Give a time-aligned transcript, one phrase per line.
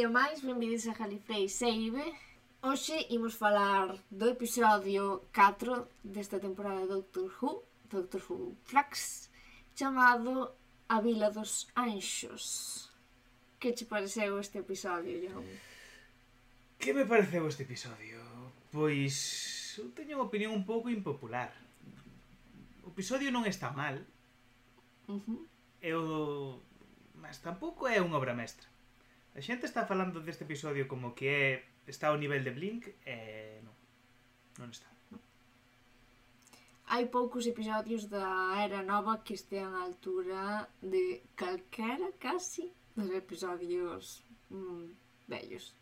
[0.00, 2.00] día máis, benvidos a Galifrey Save
[2.64, 7.60] Hoxe imos falar do episodio 4 desta temporada de Doctor Who
[7.92, 9.28] Doctor Who Flux
[9.76, 10.56] chamado
[10.88, 12.88] A Vila dos Anxos
[13.60, 15.44] Que te pareceu este episodio, John?
[16.80, 18.24] Que me pareceu este episodio?
[18.72, 21.52] Pois eu teño unha opinión un pouco impopular
[22.80, 24.00] O episodio non está mal
[25.12, 25.44] uh -huh.
[25.84, 26.56] Eu...
[27.20, 28.64] Mas tampouco é unha obra mestra
[29.34, 31.48] A xente está falando deste episodio como que é
[31.86, 33.74] está ao nivel de Blink e eh, non,
[34.58, 34.90] non está.
[35.10, 35.22] Non?
[36.90, 44.26] Hai poucos episodios da Era Nova que estean á altura de calquera casi dos episodios
[44.50, 44.98] mm,
[45.30, 45.78] bellos.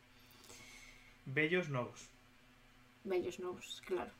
[1.24, 2.04] Bellos novos.
[3.04, 4.12] Bellos novos, claro.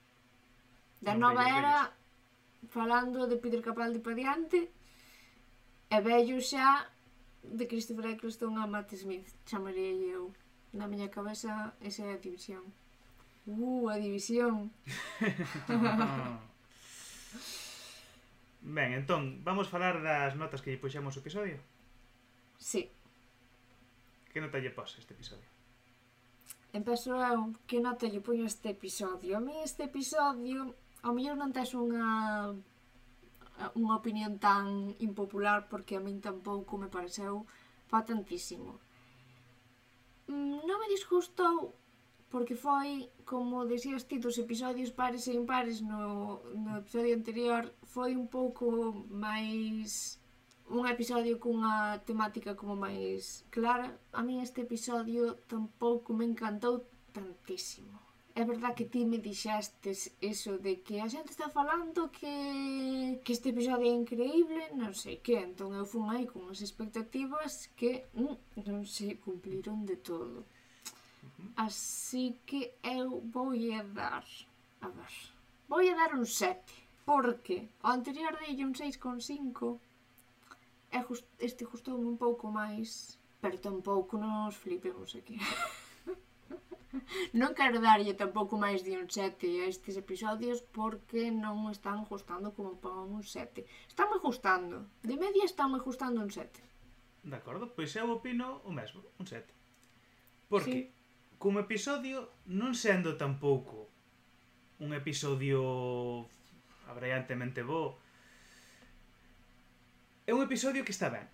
[1.04, 2.72] Da non nova bellos, era bellos.
[2.72, 4.72] falando de Peter Capaldi para diante
[5.92, 6.88] e bellos xa
[7.42, 10.32] de Christopher Eccleston a Matt Smith, chamaría eu.
[10.72, 12.62] Na miña cabeza esa é a división.
[13.46, 14.70] Uh, a división.
[18.60, 21.56] ben, entón, vamos falar das notas que lle puxemos o episodio?
[22.60, 22.90] Sí.
[24.28, 25.48] Que nota lle pos este episodio?
[26.76, 29.40] Empezo eu, que nota lle poño este episodio?
[29.40, 32.52] A mí este episodio, ao mellor non tes unha
[33.58, 37.42] Eh, unha opinión tan impopular porque a min tampouco me pareceu
[37.90, 38.78] patentísimo.
[40.30, 41.74] Mm, non me disgustou
[42.32, 47.62] porque foi, como decías ti, dos episodios pares e impares no, no episodio anterior,
[47.94, 48.66] foi un pouco
[49.08, 50.20] máis
[50.68, 53.88] un episodio cunha temática como máis clara.
[54.12, 56.84] A mí este episodio tampouco me encantou
[57.16, 58.07] tantísimo
[58.38, 63.32] é verdad que ti me dixestes eso de que a xente está falando que, que
[63.32, 68.06] este episodio é increíble, non sei que, entón eu fun aí con as expectativas que
[68.14, 70.46] mm, non se cumpliron de todo.
[71.58, 74.22] Así que eu vou a dar,
[74.86, 75.14] a ver,
[75.66, 76.62] vou a dar un 7,
[77.02, 79.82] porque o anterior dei un 6,5
[80.94, 85.42] e just, este gustoume un pouco máis, pero tampouco nos flipemos aquí.
[87.40, 92.08] non quero darlle tampouco máis de un 7 a estes episodios porque non me están
[92.08, 93.64] gustando como para un 7.
[93.88, 94.88] Estáme gustando.
[95.04, 96.48] De media estáme gustando un 7.
[97.28, 99.44] De acordo, pois eu opino o mesmo, un 7.
[100.48, 100.92] Porque, sí.
[101.36, 103.92] como episodio, non sendo tampouco
[104.80, 106.24] un episodio
[106.88, 108.00] abraiantemente bo,
[110.24, 111.28] é un episodio que está ben.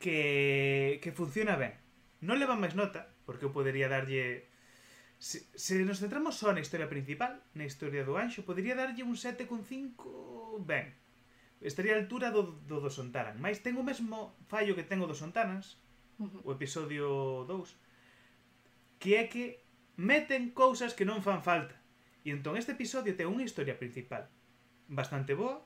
[0.00, 1.76] Que, que funciona ben.
[2.24, 4.48] Non leva máis nota, Porque eu podería darlle...
[5.20, 9.12] Se, se nos centramos só na historia principal, na historia do anxo, podería darlle un
[9.12, 10.64] 7,5...
[10.64, 10.96] Ben,
[11.60, 13.36] estaría a altura do, do do Sontaran.
[13.36, 15.76] Mais ten o mesmo fallo que ten o do Sontanas
[16.18, 17.76] o episodio 2,
[18.98, 19.60] que é que
[20.00, 21.76] meten cousas que non fan falta.
[22.24, 24.24] E entón este episodio ten unha historia principal
[24.88, 25.60] bastante boa,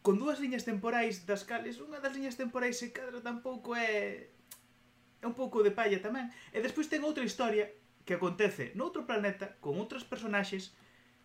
[0.00, 4.32] con dúas liñas temporais das cales unha das liñas temporais se cadra tampouco é
[5.22, 6.30] é un pouco de palla tamén.
[6.54, 7.70] E despois ten outra historia
[8.06, 10.72] que acontece noutro planeta con outros personaxes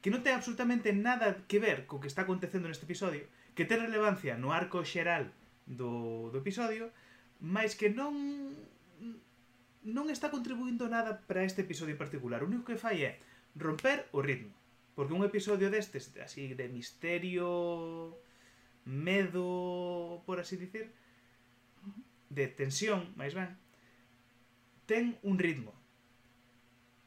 [0.04, 3.24] que non ten absolutamente nada que ver co que está acontecendo neste episodio,
[3.56, 5.32] que ten relevancia no arco xeral
[5.64, 6.92] do, do episodio,
[7.40, 8.14] mas que non
[9.84, 12.44] non está contribuindo nada para este episodio en particular.
[12.44, 13.12] O único que fai é
[13.56, 14.52] romper o ritmo.
[14.96, 18.16] Porque un episodio destes, así de misterio,
[18.86, 20.92] medo, por así dicir,
[22.30, 23.56] de tensión, máis ben,
[24.94, 25.74] ten un ritmo.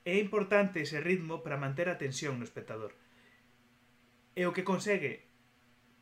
[0.03, 2.91] É importante ese ritmo para manter a tensión no espectador.
[4.35, 5.31] E o que consegue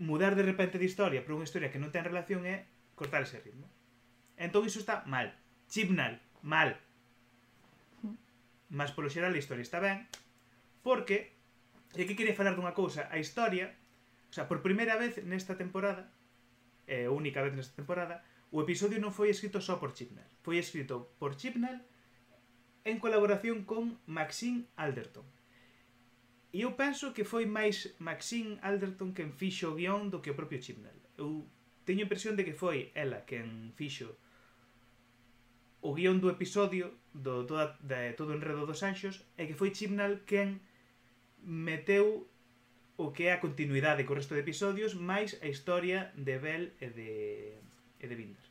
[0.01, 2.65] mudar de repente de historia para unha historia que non ten relación é
[2.97, 3.69] cortar ese ritmo.
[4.41, 5.37] Entón iso está mal.
[5.69, 6.25] Chibnal.
[6.41, 6.81] mal.
[8.73, 10.09] Mas polo xeral a historia está ben,
[10.81, 11.37] porque
[11.93, 13.77] e que quere falar dunha cousa, a historia,
[14.29, 16.09] o sea, por primeira vez nesta temporada,
[16.89, 18.25] eh, única vez nesta temporada,
[18.55, 21.83] O episodio non foi escrito só por Chibnall, foi escrito por Chibnall
[22.87, 25.27] en colaboración con Maxine Alderton.
[26.55, 30.39] E eu penso que foi máis Maxine Alderton quen fixo o guión do que o
[30.39, 30.95] propio Chibnall.
[31.19, 31.43] Eu
[31.83, 34.15] teño a impresión de que foi ela quen fixo
[35.83, 39.75] o guión do episodio do, do, de todo o enredo dos anxos e que foi
[39.75, 40.63] Chibnall quen
[41.43, 42.31] meteu
[43.03, 46.87] o que é a continuidade co resto de episodios máis a historia de Bell e
[46.95, 47.11] de
[48.05, 48.45] e de Binder.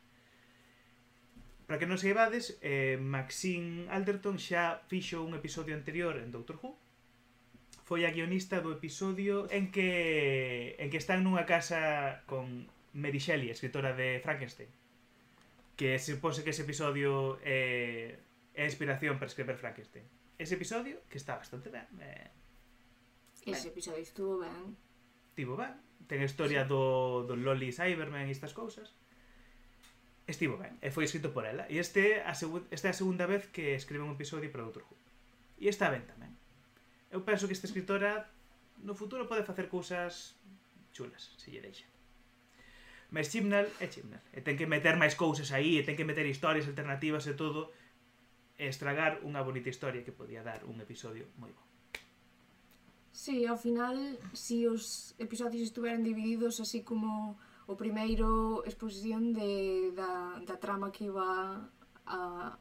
[1.73, 6.59] Para que non se evades, eh, Maxine Alderton xa fixo un episodio anterior en Doctor
[6.59, 6.75] Who.
[7.87, 13.47] Foi a guionista do episodio en que en que están nunha casa con Mary Shelley,
[13.47, 14.69] escritora de Frankenstein.
[15.79, 20.03] Que se pose que ese episodio é, eh, é inspiración para escrever Frankenstein.
[20.35, 21.87] Ese episodio, que está bastante ben...
[22.03, 22.29] Eh,
[23.47, 24.75] ese episodio estuvo ben.
[25.31, 25.73] Estuvo ben.
[26.07, 26.69] Ten a historia sí.
[26.69, 28.91] do, do Loli Cyberman e estas cousas
[30.23, 31.67] Estivo ben, e foi escrito por ela.
[31.67, 32.63] E este, a segu...
[32.71, 34.95] esta é a segunda vez que escribe un episodio para outro Who.
[35.59, 36.31] E está ben tamén.
[37.11, 38.31] Eu penso que esta escritora
[38.79, 40.39] no futuro pode facer cousas
[40.95, 41.83] chulas, se lle deixa.
[43.11, 44.23] Mas Chibnall é Chibnall.
[44.31, 47.75] E ten que meter máis cousas aí, e ten que meter historias alternativas e todo,
[48.55, 51.67] e estragar unha bonita historia que podía dar un episodio moi bon.
[53.13, 57.37] Sí, ao final, se si os episodios estuveran divididos así como
[57.67, 61.71] O primeiro, exposición de, da, da trama que iba
[62.05, 62.57] a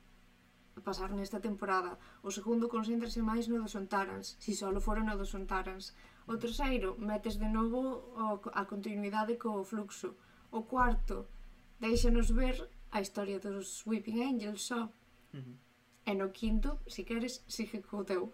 [0.80, 1.98] pasar nesta temporada.
[2.22, 5.92] O segundo, concéntrase máis no dos Ontarans, si só foron no dos Ontarans.
[6.26, 10.14] O terceiro, metes de novo o, a continuidade co fluxo.
[10.54, 11.26] O cuarto,
[11.82, 12.56] deixanos ver
[12.90, 14.86] a historia dos Weeping Angels só.
[15.34, 15.56] Uh -huh.
[16.06, 18.30] E no quinto, si queres, sigue co teu.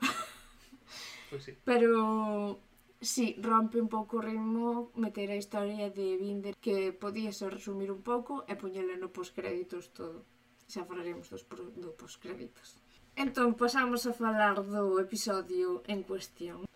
[1.30, 1.52] Pois sí.
[1.64, 2.60] Pero
[3.00, 8.02] si, rompe un pouco o ritmo meter a historia de Binder que podíase resumir un
[8.02, 10.26] pouco e poñela no poscréditos todo.
[10.66, 11.46] Xa falaremos dos,
[11.78, 12.76] do poscréditos.
[13.14, 16.66] Entón, pasamos a falar do episodio en cuestión.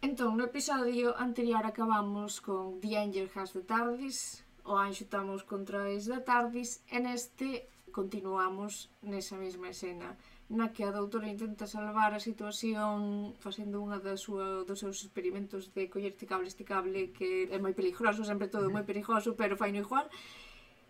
[0.00, 5.84] Entón, no episodio anterior acabamos con The Angel Has the TARDIS, o anxo estamos contra
[5.84, 10.16] da TARDIS, e neste continuamos nesa mesma escena
[10.48, 15.74] na que a doutora intenta salvar a situación facendo unha da súa, dos seus experimentos
[15.74, 19.58] de coller este cable, este cable que é moi peligroso, sempre todo moi perigoso, pero
[19.58, 20.06] fai no igual,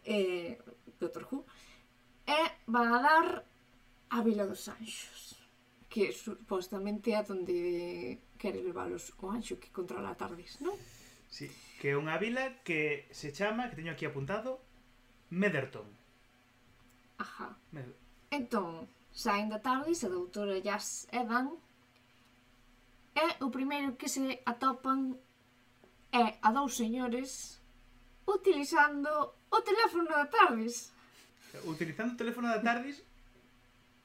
[0.04, 0.60] eh,
[1.00, 1.48] Doctor Who,
[2.28, 3.26] e van a dar
[4.12, 5.40] a Vila dos Anxos,
[5.88, 10.76] que supostamente é onde quere leválos o anxo que controla a Tardis, non?
[11.32, 11.48] Sí,
[11.80, 14.60] que é unha vila que se chama, que teño aquí apuntado,
[15.32, 15.88] Mederton.
[17.18, 17.56] Ajá.
[17.72, 17.88] Med
[18.30, 18.84] entón,
[19.16, 21.56] Saindo TARDIS, a doutora Jas Evan,
[23.16, 25.16] e o primeiro que se atopan
[26.12, 27.56] é a dous señores
[28.28, 29.08] utilizando
[29.48, 30.92] o teléfono da TARDIS.
[31.64, 33.00] Utilizando o teléfono da TARDIS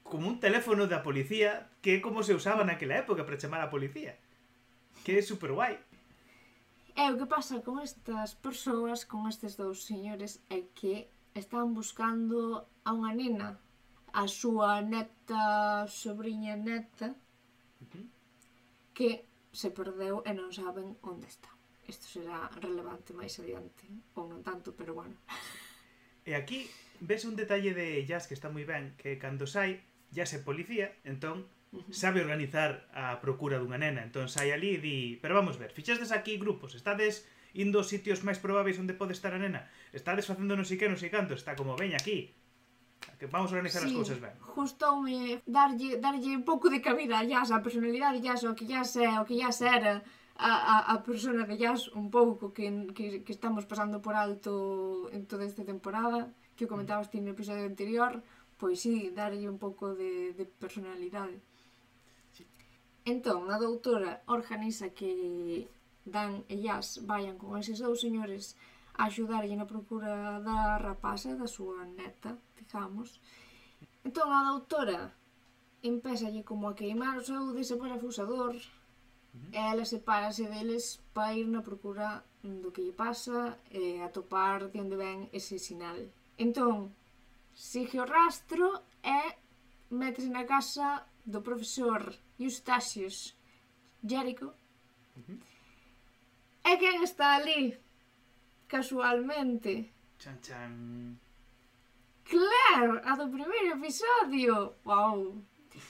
[0.08, 3.68] como un teléfono da policía que é como se usaba naquela época para chamar a
[3.68, 4.16] policía.
[5.04, 5.76] Que é super guai.
[6.96, 12.64] E o que pasa con estas persoas, con estes dous señores, é que están buscando
[12.88, 13.60] a unha nena
[14.14, 17.16] a súa neta, sobrinha neta,
[18.94, 21.50] que se perdeu e non saben onde está.
[21.88, 23.84] Isto será relevante máis adiante,
[24.16, 25.18] ou non tanto, pero bueno.
[26.24, 26.70] E aquí
[27.02, 29.82] ves un detalle de Jazz que está moi ben, que cando sai,
[30.14, 31.50] Jazz é policía, entón
[31.90, 34.04] sabe organizar a procura dunha nena.
[34.04, 38.24] Entón sai ali e di, pero vamos ver, fichestes aquí grupos, estades indo aos sitios
[38.24, 41.36] máis probáveis onde pode estar a nena, estades facendo non sei que, non sei canto,
[41.36, 42.32] está como, veña aquí,
[43.22, 44.34] que vamos a organizar sí, as cousas ben.
[44.42, 48.98] Justoume darlle, darlle un pouco de cabida a Jazz, a personalidade Jazz, o que Jazz
[48.98, 50.02] é, o que Jazz era,
[50.42, 52.66] a, a, a persona de Jazz un pouco que,
[52.98, 57.70] que, que estamos pasando por alto en toda esta temporada que comentabas ti no episodio
[57.70, 58.26] anterior
[58.58, 61.38] pois sí, darlle un pouco de, de personalidade
[62.34, 62.42] sí.
[63.06, 65.70] entón, a doutora organiza que
[66.10, 68.58] Dan e Jazz vayan con eses dous señores
[68.98, 73.20] a axudarlle na procura da rapaza, da súa neta, digamos.
[74.04, 75.14] Entón a doutora
[75.84, 78.56] empezalle como a queimar o seu desaparafusador
[79.52, 84.80] e ela sepárase deles para ir na procura do que lle pasa e atopar de
[84.84, 85.98] onde ven ese sinal.
[86.38, 86.92] Entón,
[87.54, 89.20] sigue o rastro e
[89.90, 92.02] metese na casa do profesor
[92.40, 93.36] Eustachius
[94.04, 94.50] Jericho.
[95.16, 95.40] Uh -huh.
[96.70, 97.78] E quen está ali?
[98.72, 99.92] casualmente.
[100.18, 101.20] Chan, chan.
[102.24, 104.80] Claire, a do primeiro episodio.
[104.86, 105.44] Wow.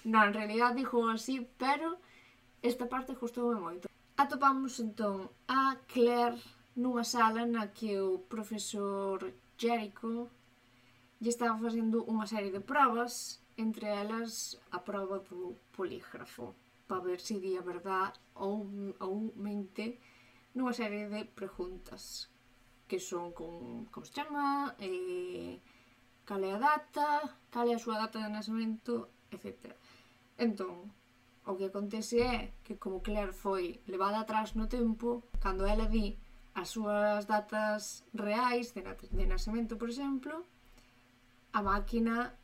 [0.09, 2.01] Non, en realidad dijo así, pero
[2.65, 3.85] esta parte gustoume moito.
[4.17, 6.41] Atopamos entón a Claire
[6.73, 9.29] nunha sala na que o profesor
[9.61, 10.33] Jericho
[11.21, 16.57] lle estaba facendo unha serie de probas, entre elas a proba do polígrafo,
[16.89, 18.65] para ver se si di a verdad ou,
[18.97, 20.01] ou mente
[20.57, 22.30] nunha serie de preguntas
[22.91, 25.63] que son con, como se chama, eh,
[26.27, 29.79] cal é a data, cal é a súa data de nascimento, etc.
[30.35, 30.91] Entón,
[31.47, 36.19] o que acontece é que como Claire foi levada atrás no tempo, cando ela di
[36.51, 40.43] as súas datas reais de, na de nascimento, por exemplo,
[41.55, 42.35] a máquina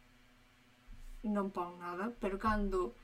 [1.28, 2.96] non pon nada, pero cando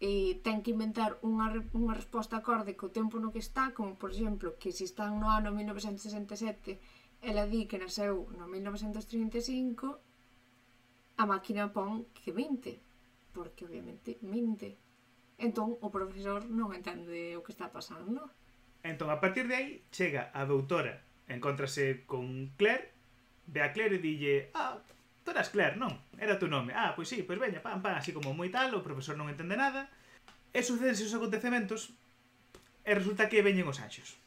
[0.00, 4.16] e ten que inventar unha, unha resposta acorde co tempo no que está, como por
[4.16, 6.80] exemplo, que se están no ano 1967,
[7.20, 10.00] ela di que nasceu no 1935,
[11.20, 12.80] a máquina pon que mente,
[13.36, 14.80] porque obviamente mente.
[15.36, 18.32] Entón, o profesor non entende o que está pasando.
[18.80, 22.96] Entón, a partir de aí, chega a doutora, encontrase con Claire,
[23.52, 24.80] ve a Claire e dille, ah,
[25.30, 25.94] tú eras Claire, non?
[26.18, 26.74] Era tu nome.
[26.74, 29.54] Ah, pois sí, pois veña, pam, pam, así como moi tal, o profesor non entende
[29.54, 29.86] nada.
[30.50, 31.94] E sucedense os acontecementos
[32.82, 34.18] e resulta que veñen os anxos.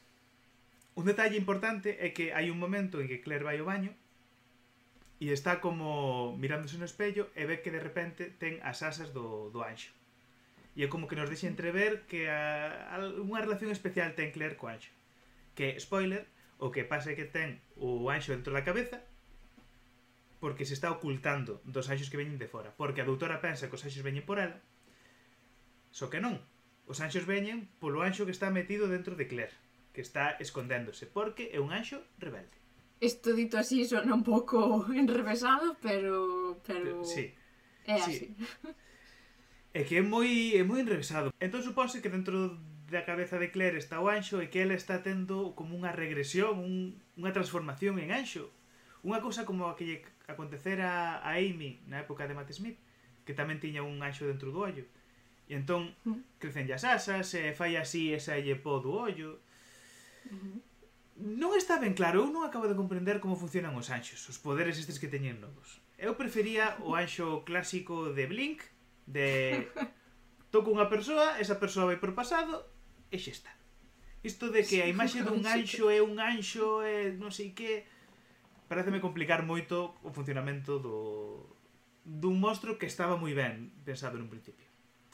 [0.96, 3.92] Un detalle importante é que hai un momento en que Claire vai ao baño
[5.20, 9.52] e está como mirándose no espello e ve que de repente ten as asas do,
[9.52, 9.92] do anxo.
[10.80, 14.56] E é como que nos deixa entrever que a, a, unha relación especial ten Claire
[14.56, 14.96] co anxo.
[15.52, 16.24] Que, spoiler,
[16.64, 19.04] o que pasa é que ten o anxo dentro da cabeza
[20.44, 22.76] porque se está ocultando dos anxos que veñen de fora.
[22.76, 24.60] Porque a doutora pensa que os anxos veñen por ela,
[25.88, 26.36] só que non.
[26.84, 29.56] Os anxos veñen polo anxo que está metido dentro de Claire,
[29.96, 32.60] que está escondéndose, porque é un anxo rebelde.
[33.00, 36.60] Isto dito así sona un pouco enrevesado, pero...
[36.68, 37.08] pero...
[37.08, 37.32] Sí.
[37.88, 38.12] É así.
[38.12, 38.28] Sí.
[39.72, 41.32] É que é moi, é moi enrevesado.
[41.40, 42.60] Entón supónse que dentro
[42.92, 46.60] da cabeza de Claire está o anxo e que ela está tendo como unha regresión,
[46.60, 48.52] un, unha transformación en anxo
[49.04, 49.98] Unha cousa como a que lle
[50.32, 52.80] acontecera a Amy na época de Matt Smith,
[53.28, 54.88] que tamén tiña un anxo dentro do ollo.
[55.48, 56.40] E entón mm.
[56.40, 59.44] crecen as asas, e fai así esa lle po do ollo.
[61.20, 64.80] Non está ben claro, eu non acabo de comprender como funcionan os anxos, os poderes
[64.80, 65.84] estes que teñen novos.
[66.00, 68.64] Eu prefería o anxo clásico de Blink,
[69.06, 69.68] de
[70.54, 72.66] toco unha persoa, esa persoa vai por pasado,
[73.14, 73.54] e xa está.
[74.24, 77.86] Isto de que a imaxe dun anxo é un anxo, é non sei que,
[78.74, 81.46] pareceme complicar moito o funcionamento do
[82.02, 84.66] dun monstro que estaba moi ben pensado nun principio.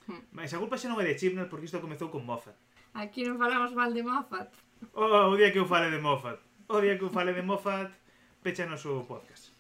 [0.08, 0.24] Hmm.
[0.32, 2.56] Mas a culpa xa non é de Chibnall porque isto comezou con Moffat.
[2.96, 4.48] Aquí non falamos mal de Moffat.
[4.96, 6.40] Oh, o día que eu fale de Moffat.
[6.72, 7.92] O día que eu fale de Moffat,
[8.40, 9.52] pechanos o podcast.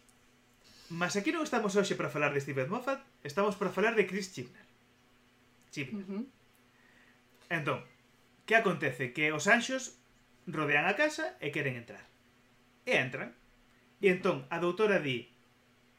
[0.90, 4.32] Mas aquí non estamos hoxe para falar de Stephen Moffat, estamos para falar de Chris
[4.32, 4.70] Chibnall.
[5.76, 6.08] Chibnall.
[6.08, 6.26] Uh -huh.
[7.52, 7.84] Entón,
[8.48, 9.12] que acontece?
[9.12, 10.00] Que os anxos
[10.48, 12.08] rodean a casa e queren entrar.
[12.88, 13.38] E entran.
[14.00, 15.28] E entón, a doutora di,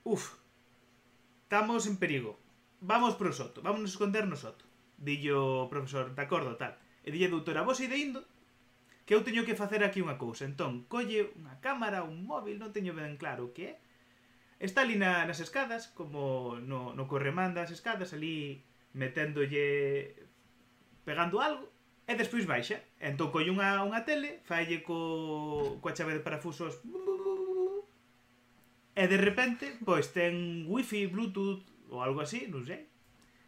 [0.09, 0.41] uf,
[1.45, 2.41] estamos en perigo,
[2.81, 4.65] vamos pro soto, vamos nos esconder no soto.
[4.97, 6.77] Dillo o profesor, de acordo, tal.
[7.05, 8.25] E dille a doutora, vos ide indo,
[9.05, 10.49] que eu teño que facer aquí unha cousa.
[10.49, 13.83] Entón, colle unha cámara, un móvil, non teño ben claro o que é.
[14.61, 18.65] Está ali na, nas escadas, como no, no corremán das escadas, ali
[18.97, 20.17] meténdolle,
[21.05, 21.69] pegando algo,
[22.09, 22.81] e despois baixa.
[22.97, 27.20] Entón colle unha, unha tele, falle co, coa chave de parafusos, bum, bum,
[29.01, 32.85] E de repente, pois ten wifi, bluetooth ou algo así, non sei.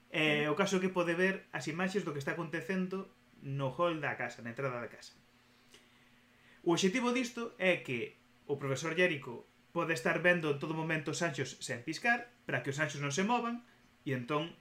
[0.08, 3.12] E o caso é que pode ver as imaxes do que está acontecendo
[3.44, 5.12] no hall da casa, na entrada da casa.
[6.64, 8.16] O obxectivo disto é que
[8.48, 9.44] o profesor Jericho
[9.76, 13.12] pode estar vendo en todo momento os anxos sen piscar, para que os anxos non
[13.12, 13.60] se movan,
[14.08, 14.56] e entón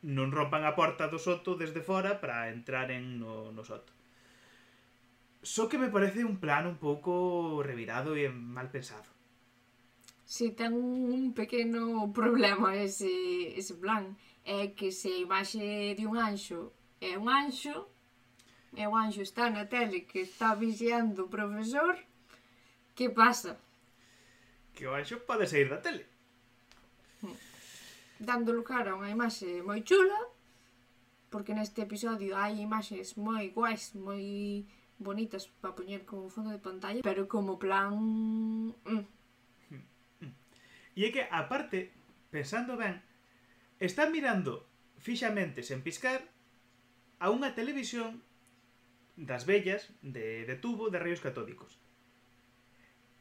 [0.00, 3.92] non rompan a porta do soto desde fora para entraren no, no soto.
[5.44, 9.12] Só que me parece un plan un pouco revirado e mal pensado.
[10.24, 16.16] Si ten un pequeno problema ese, ese plan, é que se a imaxe de un
[16.16, 17.74] anxo é un anxo,
[18.78, 21.98] e o anxo está na tele que está vixiando o profesor,
[22.94, 23.58] que pasa?
[24.72, 26.06] Que o anxo pode sair da tele.
[28.22, 30.30] Dando lugar a unha imaxe moi chula,
[31.26, 34.62] porque neste episodio hai imaxes moi guais, moi
[35.02, 37.98] bonitas para poñer como fondo de pantalla, pero como plan...
[38.86, 39.04] Mm,
[40.94, 41.92] E é que, aparte,
[42.28, 43.00] pensando ben,
[43.80, 44.68] está mirando
[45.00, 46.22] fixamente sen piscar
[47.18, 48.22] a unha televisión
[49.18, 51.78] das vellas de, de tubo de rayos catódicos.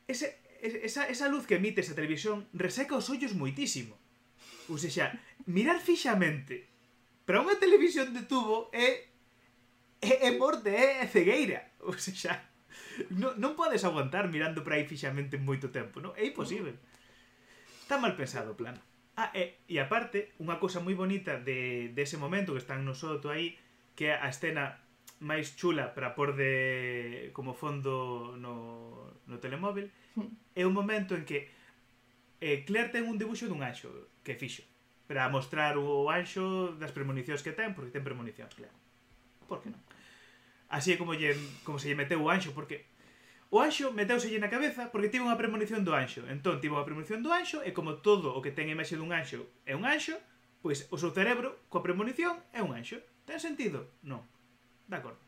[0.07, 3.97] Ese, esa, esa luz que emite esa televisión reseca os ollos moitísimo.
[4.69, 5.15] Ou seja,
[5.49, 6.69] mirar fixamente
[7.25, 9.11] para unha televisión de tubo é
[10.01, 11.77] é, é morte, é, é cegueira.
[11.85, 12.33] Ou seja,
[13.13, 16.13] non, non podes aguantar mirando para aí fixamente moito tempo, non?
[16.17, 16.77] É imposible.
[17.91, 18.79] Está mal pensado o plano.
[19.17, 22.95] Ah, e, e aparte, unha cousa moi bonita de, de ese momento que están no
[22.95, 23.59] soto aí,
[23.99, 24.79] que é a escena
[25.19, 29.91] máis chula para pôr de como fondo no, no telemóvil,
[30.55, 31.51] é un momento en que
[32.39, 33.91] eh, Claire ten un dibuixo dun anxo
[34.23, 34.63] que fixo
[35.03, 38.71] para mostrar o anxo das premonicións que ten, porque ten premonicións, claro.
[39.51, 39.83] Por que non?
[40.71, 41.35] Así é como, lle,
[41.67, 42.87] como se lle meteu o anxo, porque
[43.51, 46.23] O anxo meteuselle na cabeza porque tivo unha premonición do anxo.
[46.31, 49.11] Entón, tivo a premonición do anxo e como todo o que ten a imaxe dun
[49.11, 50.15] anxo é un anxo,
[50.63, 53.03] pois o seu cerebro coa premonición é un anxo.
[53.27, 53.91] Ten sentido?
[54.07, 54.23] Non.
[54.87, 55.19] De acordo.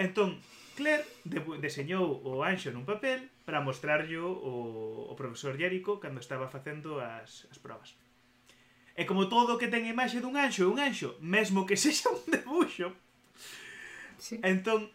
[0.00, 0.40] Entón,
[0.80, 6.48] Claire de deseñou o anxo nun papel para mostrarlo o, o profesor Jericho cando estaba
[6.48, 7.98] facendo as, as probas.
[8.96, 11.76] E como todo o que ten a imaxe dun anxo é un anxo, mesmo que
[11.84, 12.96] sexa un debuxo,
[14.16, 14.40] sí.
[14.40, 14.88] entón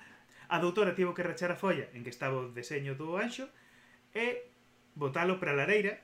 [0.54, 3.50] A doutora tivo que rachar a folla en que estaba o deseño do anxo
[4.14, 4.54] e
[4.94, 5.98] botalo para a lareira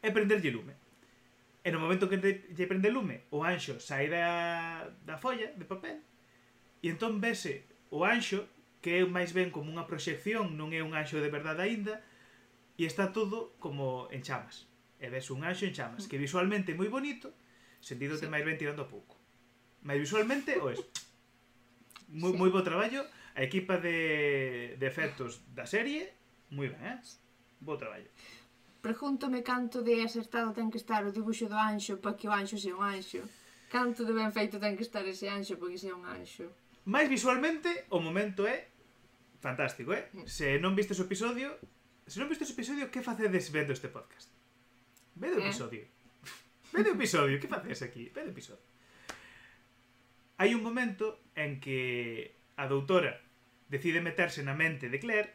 [0.00, 0.72] e prenderlle lume.
[1.60, 6.00] E no momento que lle prende lume, o anxo sai da, da folla de papel
[6.80, 8.48] e entón vese o anxo
[8.80, 12.00] que é máis ben como unha proxección, non é un anxo de verdade aínda,
[12.76, 14.68] e está todo como en chamas.
[15.00, 17.32] E ves un anxo en chamas, que visualmente é moi bonito,
[17.80, 18.32] sentidote sí.
[18.32, 19.16] máis ben tirando a pouco.
[19.84, 20.80] Mas visualmente o es
[22.08, 22.38] moi, sí.
[22.38, 26.12] moi bo traballo a equipa de, de efectos da serie
[26.50, 26.98] moi ben, eh?
[27.60, 28.10] bo traballo
[28.84, 32.60] Pregúntome canto de acertado ten que estar o dibuixo do anxo para que o anxo
[32.60, 33.24] sea un anxo
[33.72, 36.52] Canto de ben feito ten que estar ese anxo para que sea un anxo
[36.84, 38.68] Mais visualmente o momento é
[39.40, 40.08] fantástico, eh?
[40.12, 40.24] Mm.
[40.28, 41.56] Se non vistes o episodio,
[42.04, 44.28] se non vistes o episodio, que facedes vendo este podcast?
[45.16, 45.48] Vede o eh.
[45.48, 45.84] episodio.
[46.74, 46.82] Eh?
[46.82, 48.10] Vede o episodio, que facedes aquí?
[48.10, 48.73] Vede o episodio
[50.38, 53.22] hai un momento en que a doutora
[53.70, 55.30] decide meterse na mente de Claire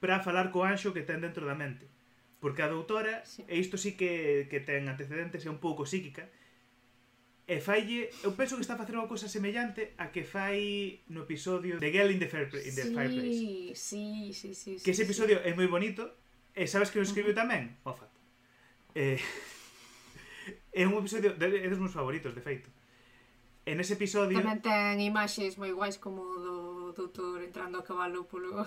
[0.00, 1.86] para falar co anxo que ten dentro da mente.
[2.42, 3.46] Porque a doutora, sí.
[3.46, 6.26] e isto sí que, que ten antecedentes, é un pouco psíquica,
[7.46, 11.22] e faille, eu penso que está a facer unha cousa semellante a que fai no
[11.22, 13.38] episodio de Girl in the, Fair, in the sí, Fireplace.
[13.78, 14.82] Sí, sí, sí, sí.
[14.82, 15.46] Que ese episodio sí.
[15.46, 16.02] é moi bonito,
[16.54, 17.78] e sabes que o escribiu tamén?
[17.86, 18.10] Mofat.
[18.98, 19.22] Eh,
[20.80, 22.70] é un episodio de, é dos meus favoritos, de feito.
[23.64, 24.34] En ese episodio...
[24.42, 28.66] Tamén ten imaxes moi guais como do doutor entrando a cabalo polo,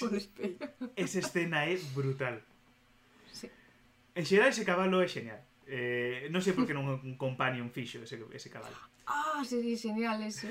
[0.00, 0.64] polo espello.
[0.96, 2.40] Esa escena é brutal.
[3.28, 3.52] Sí.
[4.16, 5.44] En xeral, ese cabalo é genial.
[5.68, 8.76] Eh, non sei por que non un companion fixo ese, ese cabalo.
[9.04, 10.48] Ah, sería genial ese.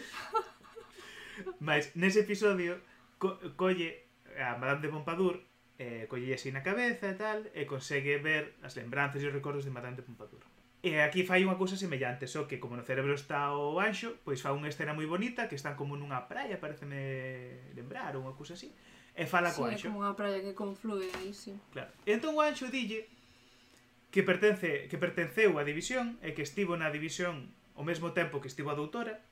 [1.57, 2.77] Mas nese episodio
[3.17, 4.05] co colle
[4.37, 5.41] a Madame de Pompadour
[5.81, 9.65] eh, colle así na cabeza e tal e consegue ver as lembranzas e os recordos
[9.65, 10.45] de Madame de Pompadour.
[10.83, 14.43] E aquí fai unha cousa semellante, só que como no cerebro está o anxo, pois
[14.43, 18.59] fa unha escena moi bonita que están como nunha praia, pareceme lembrar, ou unha cousa
[18.59, 18.67] así,
[19.15, 19.79] e fala sí, co anxo.
[19.79, 21.55] Sí, como unha praia que conflue aí, sí.
[21.71, 21.87] Claro.
[22.03, 23.07] E entón o anxo dille
[24.11, 28.51] que pertence que pertenceu á división e que estivo na división ao mesmo tempo que
[28.51, 29.23] estivo a doutora,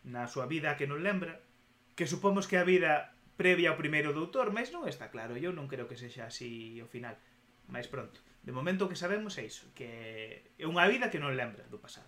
[0.00, 1.44] na súa vida que non lembra,
[1.92, 5.68] que supomos que a vida previa ao primeiro doutor, mas non está claro, eu non
[5.68, 7.20] creo que sexa así ao final,
[7.68, 8.24] máis pronto.
[8.46, 11.82] De momento o que sabemos é iso, que é unha vida que non lembra do
[11.82, 12.06] pasado.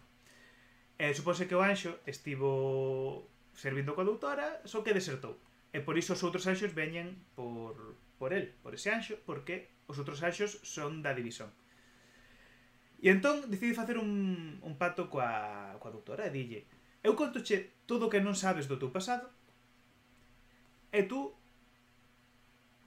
[0.95, 5.43] E supose que o anxo estivo servindo coa doutora, só que desertou.
[5.75, 9.99] E por iso os outros anxos veñen por, por el, por ese anxo, porque os
[9.99, 11.51] outros anxos son da división.
[13.03, 16.63] E entón decide facer un, un pato coa, coa doutora e dille
[17.03, 19.31] Eu contoche todo o que non sabes do teu pasado
[20.91, 21.31] e tú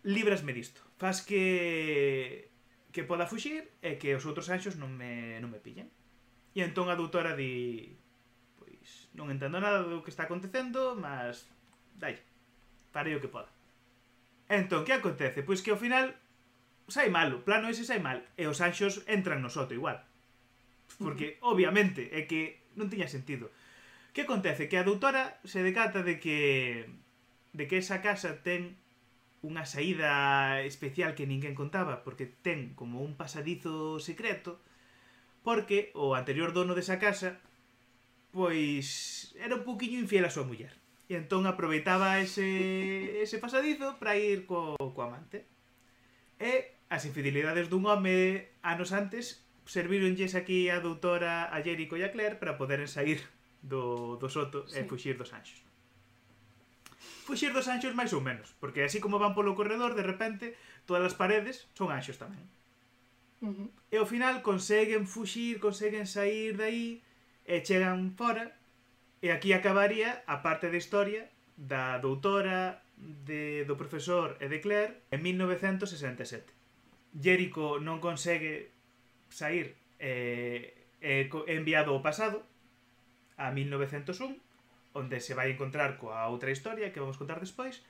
[0.03, 0.83] librasme disto.
[0.99, 2.50] Faz que
[2.91, 5.87] que poda fuxir e que os outros anxos non me, non me pillen.
[6.51, 7.95] E entón a doutora di...
[8.59, 11.47] Pois non entendo nada do que está acontecendo, mas...
[11.95, 12.19] Dai,
[12.91, 13.49] farei o que poda.
[14.51, 15.47] Entón, que acontece?
[15.47, 16.11] Pois que ao final
[16.91, 20.03] sai mal, o plano ese sai mal, e os anxos entran no soto igual.
[20.99, 23.47] Porque, obviamente, é que non tiña sentido.
[24.11, 24.67] Que acontece?
[24.67, 26.91] Que a doutora se decata de que
[27.55, 28.75] de que esa casa ten
[29.41, 34.61] unha saída especial que ninguén contaba, porque ten como un pasadizo secreto,
[35.41, 37.41] porque o anterior dono desa casa
[38.31, 40.71] pois era un poquinho infiel a súa muller.
[41.11, 45.43] E entón aproveitaba ese, ese pasadizo para ir co, co amante.
[46.39, 52.11] E as infidelidades dun home anos antes servironlles aquí a doutora a Jericho e a
[52.15, 53.19] Claire para poderen sair
[53.61, 54.79] do, do soto sí.
[54.79, 55.70] e fuxir dos anxos.
[57.31, 60.59] Pois fuxir dos anxos máis ou menos, porque así como van polo corredor, de repente,
[60.83, 62.43] todas as paredes son anxos tamén.
[63.39, 63.69] Uh -huh.
[63.87, 66.99] E ao final conseguen fuxir, conseguen sair aí
[67.47, 68.51] e chegan fora
[69.23, 74.99] e aquí acabaría a parte da historia da doutora de, do profesor e de Claire
[75.15, 76.51] en 1967.
[77.15, 78.75] Jericho non consegue
[79.31, 82.43] sair eh, e, e enviado ao pasado
[83.39, 84.50] a 1901
[84.93, 87.83] onde se vai encontrar coa outra historia que vamos contar despois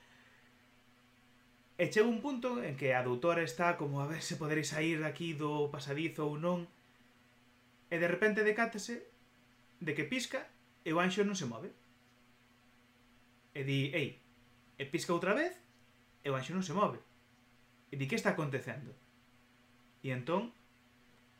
[1.81, 5.01] E chega un punto en que a doutora está como a ver se poderéis sair
[5.01, 6.69] daqui do pasadizo ou non.
[7.89, 9.09] E de repente decátase
[9.81, 10.45] de que pisca
[10.85, 11.73] e o anxo non se move.
[13.57, 14.21] E di, ei,
[14.77, 15.57] e pisca outra vez
[16.21, 17.01] e o anxo non se move.
[17.89, 18.93] E di, que está acontecendo?
[20.05, 20.53] E entón,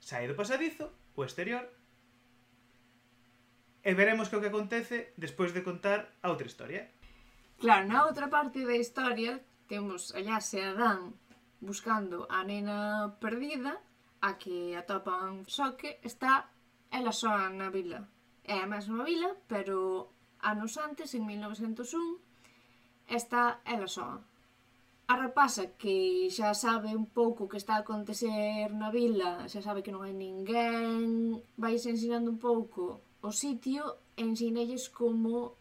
[0.02, 1.70] sai do pasadizo, o exterior,
[3.82, 6.90] e veremos que o que acontece despois de contar a outra historia.
[7.58, 11.18] Claro, na outra parte da historia temos allá se Adán
[11.62, 13.78] buscando a nena perdida
[14.22, 16.50] a que atopan só que está
[16.92, 18.06] ela soa na vila.
[18.44, 20.10] É a mesma vila, pero
[20.42, 22.18] anos antes, en 1901,
[23.08, 24.22] está ela soa.
[25.08, 29.62] A rapaza que xa sabe un pouco o que está a acontecer na vila, xa
[29.62, 35.58] sabe que non hai ninguén, vais ensinando un pouco o sitio e ensinelles como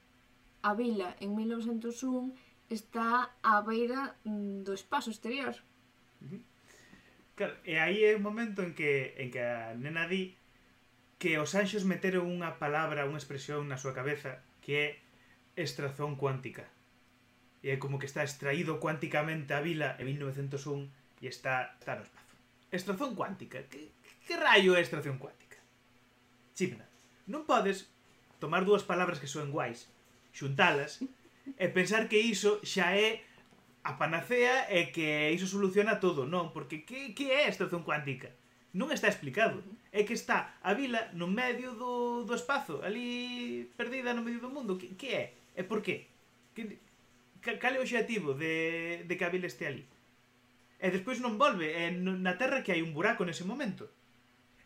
[0.63, 2.33] a vila en 1901
[2.69, 5.57] está á beira do espaço exterior.
[7.37, 10.37] Claro, e aí é un momento en que, en que a nena di
[11.21, 14.89] que os anxos meteron unha palabra, unha expresión na súa cabeza que é
[15.57, 16.69] extrazón cuántica.
[17.61, 20.89] E é como que está extraído cuánticamente a vila en 1901
[21.21, 22.33] e está, está no espazo.
[22.73, 23.65] Extrazón cuántica.
[23.69, 23.93] Que,
[24.25, 25.61] que raio é extrazón cuántica?
[26.57, 26.90] Chimna
[27.31, 27.87] non podes
[28.43, 29.87] tomar dúas palabras que soen guais,
[30.35, 30.99] xuntalas,
[31.55, 33.23] e pensar que iso xa é
[33.87, 38.35] a panacea e que iso soluciona todo, non, porque que, que é a estación cuántica?
[38.71, 39.65] Non está explicado.
[39.91, 44.53] É que está a vila no medio do, do espazo, ali perdida no medio do
[44.53, 44.79] mundo.
[44.79, 45.25] Que, que é?
[45.59, 46.07] E por qué?
[46.55, 46.79] Que,
[47.59, 49.83] cal é o objetivo de, de que a vila este ali?
[50.79, 53.91] E despois non volve, é na Terra que hai un buraco nese momento.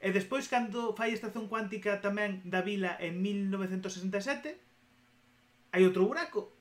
[0.04, 4.52] E despois, cando fai a estación cuántica tamén da vila en 1967,
[5.72, 6.52] hai outro buraco.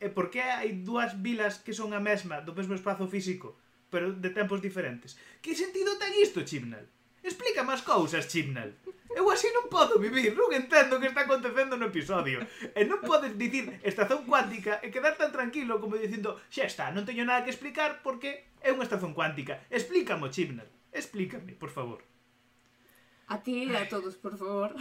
[0.00, 3.60] E por que hai dúas vilas que son a mesma, do mesmo espazo físico,
[3.92, 5.20] pero de tempos diferentes?
[5.44, 6.88] Que sentido ten isto, Chibnall?
[7.20, 8.72] Explica máis cousas, Chibnall.
[9.12, 12.40] Eu así non podo vivir, non entendo o que está acontecendo no episodio.
[12.72, 17.04] E non podes dicir estación cuántica e quedar tan tranquilo como dicindo xa está, non
[17.04, 19.60] teño nada que explicar porque é unha estación cuántica.
[19.68, 20.72] Explícamo, Chibnall.
[20.96, 22.00] Explícame, por favor.
[23.30, 24.74] A ti e a todos, por favor.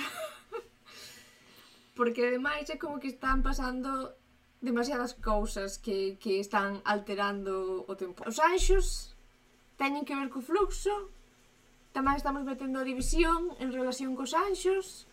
[1.93, 4.17] Porque ademais é como que están pasando
[4.57, 8.25] demasiadas cousas que, que están alterando o tempo.
[8.25, 9.13] Os anxos
[9.77, 11.13] teñen que ver co fluxo,
[11.93, 15.05] tamén estamos metendo a división en relación cos anxos.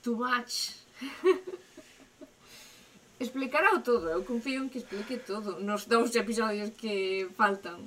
[0.00, 0.72] Too much.
[3.20, 7.84] Explicará todo, eu confío en que explique todo nos dous episodios que faltan.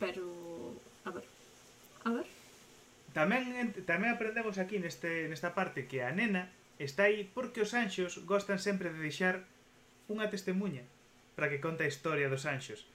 [0.00, 0.24] Pero,
[1.04, 1.26] a ver,
[2.06, 2.37] a ver.
[3.16, 8.22] Tamén, tamén aprendemos aquí neste, nesta parte que a nena está aí porque os anxos
[8.28, 9.48] gostan sempre de deixar
[10.08, 10.84] unha testemunha
[11.34, 12.86] para que conta a historia dos anxos,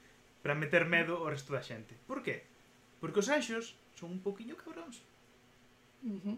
[0.44, 1.96] para meter medo ao resto da xente.
[2.06, 2.44] Por qué?
[3.00, 5.02] Porque os anxos son un poquinho cabróns.
[6.04, 6.38] Uh -huh.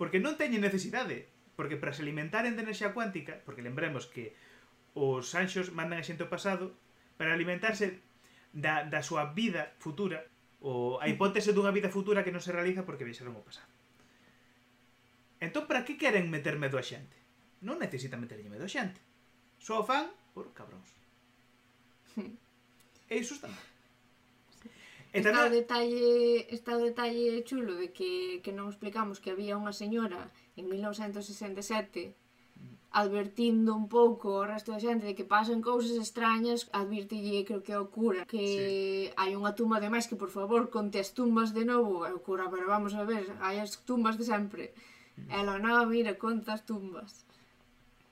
[0.00, 4.32] Porque non teñen necesidade, porque para se alimentaren de enerxía cuántica, porque lembremos que
[4.94, 6.74] os anxos mandan a xente ao pasado
[7.18, 8.00] para alimentarse
[8.54, 10.24] da, da súa vida futura,
[10.60, 13.70] ou a hipótese dunha vida futura que non se realiza porque viaxaron o pasado.
[15.38, 17.14] Entón, para que queren meter medo a xente?
[17.62, 18.98] Non necesitan meterlle medo a xente.
[19.62, 20.90] Só o fan por cabróns.
[23.08, 23.64] E iso está mal.
[25.16, 25.40] E tamén...
[25.40, 26.08] Está o detalle,
[26.52, 30.28] está o detalle chulo de que, que non explicamos que había unha señora
[30.60, 32.12] en 1967
[32.98, 37.74] advertindo un pouco ao resto da xente de que pasan cousas extrañas, advirtille creo que
[37.78, 39.14] o cura que sí.
[39.20, 42.50] hai unha tumba de máis que por favor conte as tumbas de novo, o cura,
[42.50, 44.64] pero vamos a ver, hai as tumbas de sempre.
[45.14, 45.30] Mm.
[45.30, 47.22] Ela non, mira, conta as tumbas.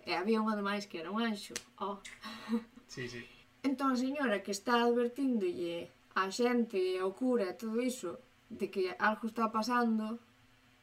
[0.07, 1.55] E había unha de máis que era un anxo.
[1.83, 1.99] Oh.
[2.87, 3.19] Sí, sí.
[3.67, 8.95] Entón a señora que está advertíndolle a xente, ao cura, e todo iso, de que
[9.03, 10.23] algo está pasando,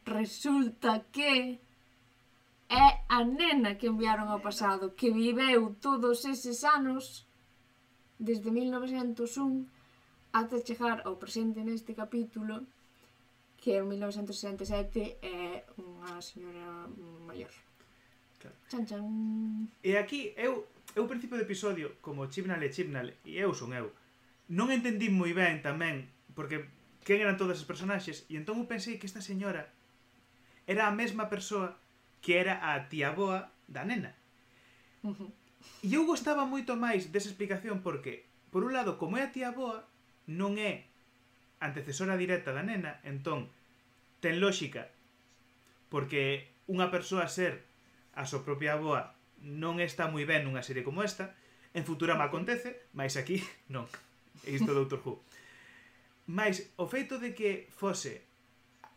[0.04, 1.64] resulta que
[2.74, 7.30] é a nena que enviaron ao pasado, que viveu todos eses anos,
[8.18, 9.70] desde 1901
[10.34, 12.66] ata chegar ao presente neste capítulo,
[13.62, 16.90] que é o 1967, é unha señora
[17.30, 17.54] maior.
[18.42, 18.58] Claro.
[18.66, 19.06] Chan, chan.
[19.86, 20.66] E aquí, eu,
[20.98, 23.94] eu principio do episodio, como chibnale, chibnale, e eu son eu,
[24.50, 26.66] non entendí moi ben tamén, porque
[27.06, 29.70] quen eran todas as personaxes, e entón eu pensei que esta señora
[30.66, 31.78] era a mesma persoa
[32.24, 34.16] que era a tía boa da nena.
[35.84, 39.52] E eu gostaba moito máis desa explicación porque, por un lado, como é a tía
[39.52, 39.84] boa,
[40.32, 40.88] non é
[41.60, 43.52] antecesora directa da nena, entón,
[44.24, 44.88] ten lógica
[45.94, 47.62] porque unha persoa ser
[48.18, 49.14] a súa propia boa
[49.46, 51.38] non está moi ben nunha serie como esta,
[51.78, 53.86] en Futurama acontece, mais aquí non.
[54.42, 55.22] É isto do Doctor Who.
[56.26, 58.26] Mais o feito de que fose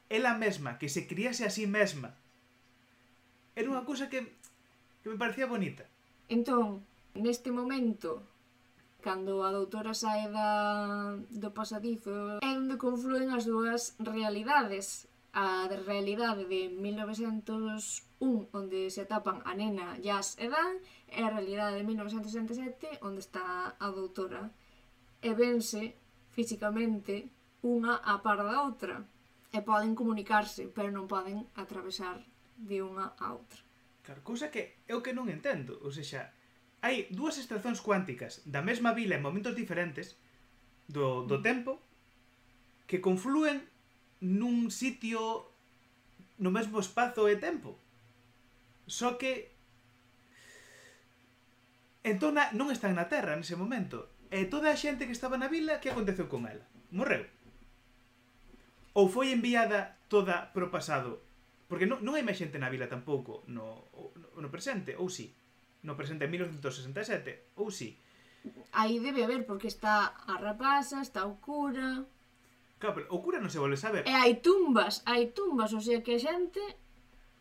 [0.08, 2.14] ela mesma que se criase a sí mesma
[3.56, 4.20] Era unha cousa que,
[5.00, 5.88] que me parecía bonita.
[6.28, 6.84] Entón,
[7.16, 8.20] neste momento,
[9.00, 15.08] cando a doutora sae da, do pasadizo, é onde confluen as dúas realidades.
[15.36, 21.80] A realidade de 1901, onde se atapan a nena Jazz e Dan, e a realidade
[21.80, 24.52] de 1967, onde está a doutora.
[25.24, 25.96] E vense
[26.28, 27.32] físicamente
[27.64, 29.00] unha a par da outra.
[29.48, 32.20] E poden comunicarse, pero non poden atravesar
[32.56, 33.60] de unha a outra.
[34.02, 36.32] Claro, cousa que eu que non entendo, ou seja,
[36.80, 40.16] hai dúas estacións cuánticas da mesma vila en momentos diferentes
[40.86, 41.44] do, do mm.
[41.44, 41.72] tempo
[42.86, 43.66] que confluen
[44.22, 45.50] nun sitio
[46.38, 47.76] no mesmo espazo e tempo.
[48.86, 49.50] Só que
[52.06, 54.06] entón non están na Terra nese momento.
[54.30, 56.62] E toda a xente que estaba na vila, que aconteceu con ela?
[56.94, 57.26] Morreu.
[58.94, 61.25] Ou foi enviada toda pro pasado
[61.66, 63.90] Porque non, non hai máis xente na vila tampouco no,
[64.38, 65.34] no presente, ou si?
[65.82, 67.98] No presente en 1967, ou si?
[68.72, 72.06] Aí debe haber, porque está a rapaza, está o cura...
[72.78, 74.06] Claro, pero o cura non se volve saber.
[74.06, 76.62] E hai tumbas, hai tumbas, o sea que a xente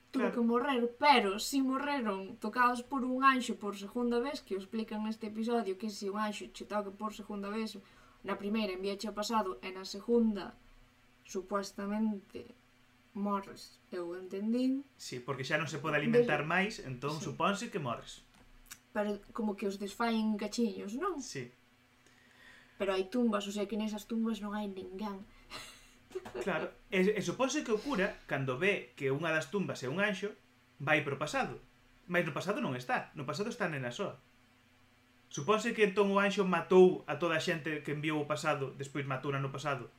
[0.09, 0.33] tuvo claro.
[0.33, 5.03] que morrer, pero si morreron tocados por un anxo por segunda vez, que o explican
[5.03, 7.77] neste episodio, que se si un anxo che toca por segunda vez,
[8.25, 10.57] na primeira enviache ao pasado e na segunda
[11.27, 12.55] supuestamente
[13.15, 14.83] morres, eu entendín.
[14.99, 17.31] Sí, porque xa non se pode alimentar máis, entón sí.
[17.31, 18.21] supónse que morres.
[18.91, 21.23] Pero como que os desfaen cachiños, non?
[21.23, 21.51] Sí.
[22.75, 25.23] Pero hai tumbas, o sea que nesas tumbas non hai ninguén.
[26.47, 29.99] Claro, e, e supónse que o cura, cando ve que unha das tumbas é un
[29.99, 30.31] anxo,
[30.79, 31.59] vai pro pasado.
[32.07, 34.15] Mas no pasado non está, no pasado está nena soa.
[35.27, 39.03] Supónse que entón o anxo matou a toda a xente que enviou o pasado, despois
[39.03, 39.91] matou no pasado,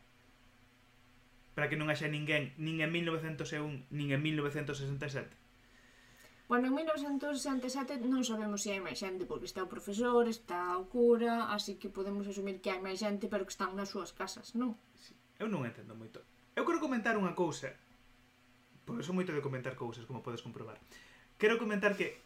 [1.57, 5.33] para que non haxa ninguén nin en 1901 nin en 1967.
[6.53, 10.87] Bueno, en 1967 non sabemos se hai máis xente, porque está o profesor, está o
[10.87, 14.53] cura, así que podemos asumir que hai máis xente, pero que están nas súas casas,
[14.53, 14.77] non?
[14.95, 15.17] Sí.
[15.41, 16.21] Eu non entendo moito.
[16.53, 17.73] Eu quero comentar unha cousa,
[18.85, 20.77] porque son moito de comentar cousas, como podes comprobar.
[21.41, 22.21] Quero comentar que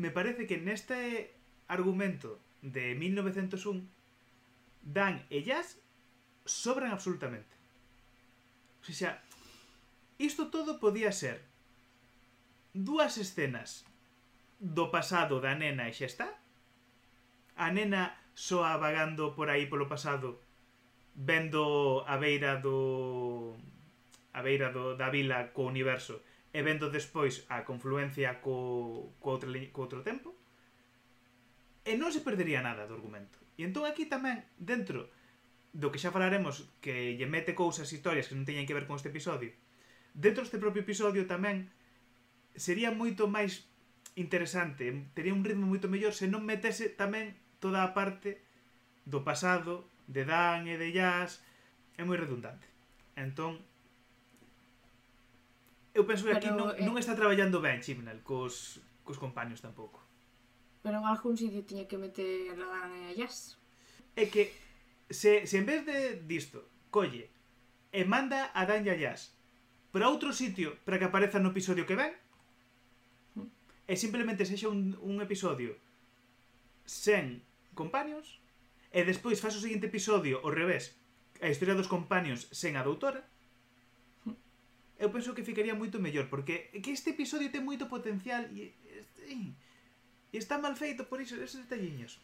[0.00, 1.32] me parece que neste
[1.68, 3.84] argumento de 1901
[4.86, 5.80] Dan e Jazz
[6.44, 7.55] sobran absolutamente.
[8.88, 9.22] O sea,
[10.18, 11.42] isto todo podía ser
[12.72, 13.84] dúas escenas
[14.60, 16.28] do pasado da nena e xa está.
[17.56, 20.40] A nena soa vagando por aí polo pasado
[21.16, 23.56] vendo a beira do
[24.36, 26.20] a beira do, da vila co universo
[26.52, 30.36] e vendo despois a confluencia co, co, outro, co outro tempo
[31.88, 33.40] e non se perdería nada do argumento.
[33.56, 35.08] E entón aquí tamén, dentro
[35.76, 38.96] do que xa falaremos que lle mete cousas, historias que non teñen que ver con
[38.96, 39.52] este episodio,
[40.16, 41.68] dentro deste propio episodio tamén
[42.56, 43.68] sería moito máis
[44.16, 48.40] interesante, tería un ritmo moito mellor se non metese tamén toda a parte
[49.04, 51.44] do pasado de Dan e de Jazz
[52.00, 52.64] é moi redundante.
[53.12, 53.60] Entón
[55.92, 56.80] eu penso que aquí non, eh...
[56.80, 60.00] non está traballando ben Chibnall cos, cos compaños tampouco.
[60.80, 63.60] Pero en algún sitio tiña que meter a Dan e a Jazz.
[64.16, 64.48] É que
[65.10, 67.30] se, se en vez de disto colle
[67.92, 69.34] e manda a Dan Yayas
[69.94, 72.12] para outro sitio para que apareza no episodio que ven
[73.86, 75.78] e simplemente sexa un, un episodio
[76.86, 77.42] sen
[77.78, 78.42] compaños
[78.90, 80.98] e despois faz o seguinte episodio ao revés
[81.38, 83.22] a historia dos compaños sen a doutora
[84.98, 88.72] eu penso que ficaría moito mellor porque que este episodio ten moito potencial e,
[89.28, 89.52] e,
[90.32, 92.20] e está mal feito por iso esos detalliños.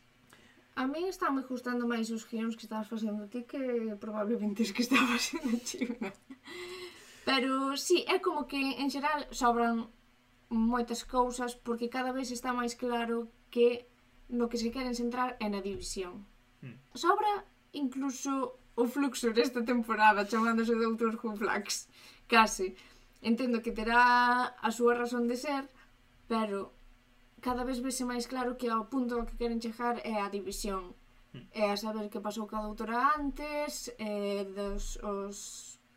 [0.74, 4.72] A mí está me gustando máis os guións que estabas facendo ti que probablemente os
[4.72, 6.12] que estaba facendo China.
[7.24, 9.92] Pero sí, é como que en xeral sobran
[10.48, 13.88] moitas cousas porque cada vez está máis claro que
[14.32, 16.24] no que se queren centrar é na división.
[16.64, 16.80] Hmm.
[16.96, 21.88] Sobra incluso o fluxo desta temporada chamándose Doutor Who Flax,
[22.26, 22.74] case.
[23.20, 25.68] Entendo que terá a súa razón de ser,
[26.26, 26.72] pero
[27.42, 30.94] cada vez vese máis claro que ao punto ao que queren chegar é a división.
[31.34, 31.44] Hmm.
[31.50, 35.38] É a saber que pasou cada doutora antes, é dos, os,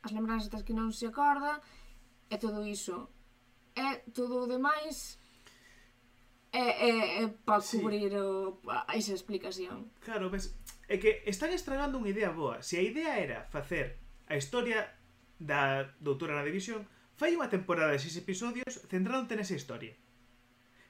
[0.01, 1.61] as lembranzas das que non se acorda,
[2.27, 3.13] e todo iso.
[3.77, 5.21] É todo o demais
[6.49, 8.17] é, é, é para cubrir sí.
[8.17, 9.91] o, a esa explicación.
[10.01, 10.55] Claro, ves,
[10.87, 12.63] é que están estragando unha idea boa.
[12.65, 14.87] Se a idea era facer a historia
[15.37, 16.87] da doutora na división,
[17.19, 19.93] fai unha temporada de seis episodios centrándote nesa historia.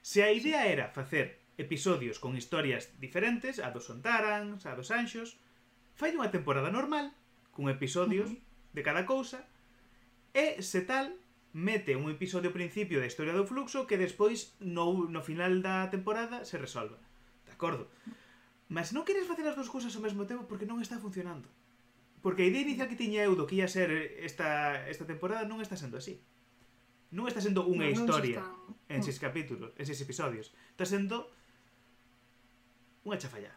[0.06, 5.34] Se a idea era facer episodios con historias diferentes, a dos Sontarans, a dos Anxos,
[5.98, 7.10] fai unha temporada normal,
[7.50, 8.70] con episodios uh -huh.
[8.70, 9.50] de cada cousa,
[10.30, 11.18] e se tal,
[11.50, 16.46] mete un episodio principio da historia do fluxo que despois no, no final da temporada
[16.46, 17.02] se resolva.
[17.42, 17.90] De acordo?
[18.70, 21.50] Mas non queres facer as dúas cousas ao mesmo tempo porque non está funcionando.
[22.22, 23.90] Porque a idea inicial que tiña eu do que ia ser
[24.22, 26.22] esta, esta temporada non está sendo así
[27.16, 28.92] non está sendo unha non, historia está...
[28.92, 29.24] en seis mm.
[29.24, 30.52] capítulos, en seis episodios.
[30.76, 31.32] Está sendo
[33.08, 33.56] unha chafallada.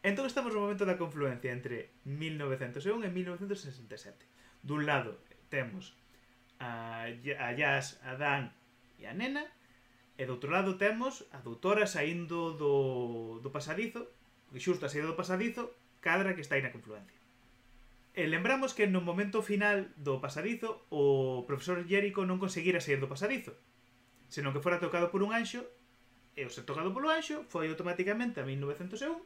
[0.00, 4.64] Entón estamos no momento da confluencia entre 1901 e 1967.
[4.64, 5.20] Dun lado
[5.52, 5.92] temos
[6.56, 8.48] a, a Jazz, a Dan
[8.96, 9.44] e a Nena,
[10.16, 14.08] e do outro lado temos a doutora saindo do, do pasadizo,
[14.48, 17.17] que xusto a saída do pasadizo, cadra que está aí na confluencia.
[18.18, 23.06] E lembramos que no momento final do pasadizo o profesor Jericho non conseguira sair do
[23.06, 23.54] pasadizo,
[24.26, 25.62] senón que fora tocado por un anxo,
[26.34, 29.22] e o ser tocado polo anxo foi automáticamente a 1901.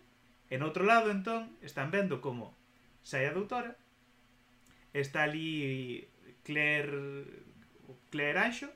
[0.52, 2.52] En outro lado, entón, están vendo como
[3.00, 3.81] sai a doutora,
[4.92, 6.12] está ali
[6.44, 7.24] Claire,
[8.12, 8.68] Claire Anxo,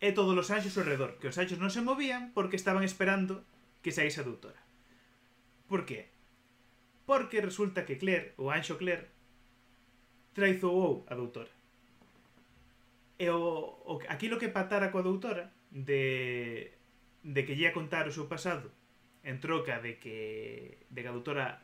[0.00, 3.44] e todos os anxos ao redor, que os anxos non se movían porque estaban esperando
[3.84, 4.64] que saíse a doutora.
[5.68, 6.08] Por que?
[7.04, 9.11] Porque resulta que Claire, o anxo Claire,
[10.32, 11.50] traizoou a doutora.
[13.18, 13.40] E o,
[13.86, 16.72] o, aquilo que patara coa doutora de,
[17.22, 18.72] de que lle a contar o seu pasado
[19.22, 21.62] en troca de que, de que a doutora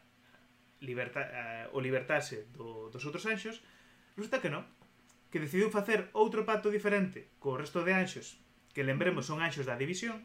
[0.80, 3.58] liberta, uh, o libertase do, dos outros anxos,
[4.14, 4.64] resulta que non.
[5.28, 8.38] Que decidiu facer outro pacto diferente co resto de anxos,
[8.72, 10.24] que lembremos son anxos da división,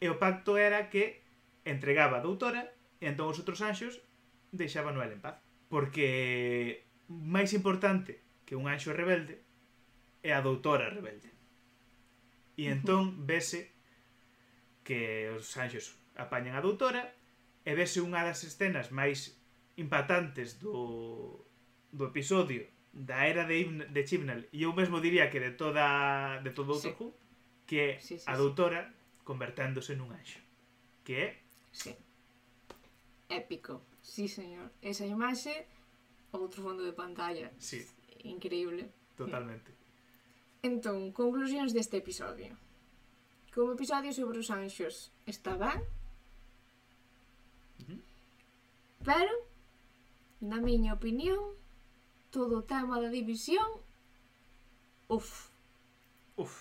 [0.00, 1.26] e o pacto era que
[1.66, 2.70] entregaba a doutora
[3.02, 3.98] e entón os outros anxos
[4.54, 9.42] deixaban Noel en paz porque máis importante que un anxo rebelde
[10.22, 11.30] é a doutora rebelde.
[12.56, 13.74] E entón vese
[14.86, 17.12] que os anxos apañan a doutora
[17.66, 19.34] e vese unha das escenas máis
[19.76, 21.44] impactantes do,
[21.92, 22.64] do episodio
[22.96, 26.96] da era de, de Chibnall e eu mesmo diría que de toda de todo Doctor
[26.96, 26.96] sí.
[26.96, 27.12] Who
[27.68, 29.20] que é sí, sí, a doutora sí.
[29.28, 30.40] converténdose nun anxo
[31.04, 31.28] que é
[31.76, 31.92] sí.
[33.28, 34.70] épico Sí, señor.
[34.80, 35.66] Esa imaxe,
[36.30, 37.50] outro fondo de pantalla.
[37.58, 37.82] Sí.
[38.22, 38.82] Increíble.
[39.18, 39.74] Totalmente.
[40.62, 42.54] Entón, conclusións deste episodio.
[43.50, 45.80] Como episodio sobre os anxos está ben,
[47.80, 48.00] uh -huh.
[49.02, 49.34] pero,
[50.50, 51.42] na miña opinión,
[52.30, 53.66] todo o tema da división,
[55.10, 55.50] uff.
[56.36, 56.54] Uff.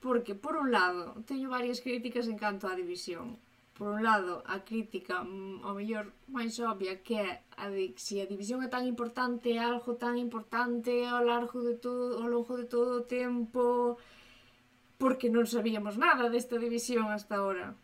[0.00, 3.26] Porque, por un lado, teño varias críticas en canto á división
[3.78, 8.02] por un lado, a crítica, mm, o mellor, máis obvia, que é a de se
[8.02, 12.26] si a división é tan importante, é algo tan importante ao largo de todo, ao
[12.26, 13.94] longo de todo o tempo,
[14.98, 17.78] porque non sabíamos nada desta división hasta ahora.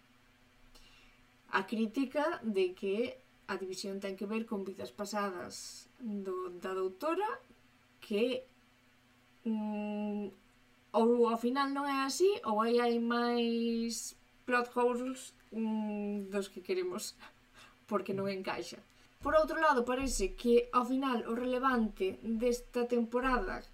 [1.55, 7.39] A crítica de que a división ten que ver con vidas pasadas do, da doutora
[8.03, 8.43] que
[9.47, 10.27] mm,
[10.99, 16.61] ou ao final non é así ou aí hai máis plot holes mm, dos que
[16.61, 17.17] queremos
[17.87, 18.81] porque non encaixa.
[19.25, 23.65] Por outro lado, parece que ao final o relevante desta temporada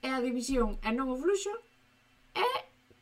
[0.00, 1.52] é a división e non o fluxo
[2.32, 2.48] e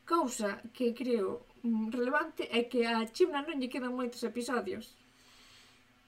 [0.03, 4.99] cousa que creo mm, relevante é que a Chimna non lle quedan moitos episodios.